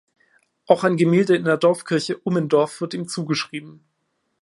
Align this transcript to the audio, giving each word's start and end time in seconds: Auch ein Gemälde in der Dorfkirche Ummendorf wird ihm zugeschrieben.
Auch 0.65 0.83
ein 0.83 0.97
Gemälde 0.97 1.35
in 1.35 1.43
der 1.43 1.57
Dorfkirche 1.57 2.17
Ummendorf 2.17 2.81
wird 2.81 2.95
ihm 2.95 3.07
zugeschrieben. 3.07 3.85